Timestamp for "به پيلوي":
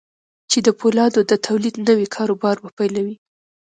2.63-3.15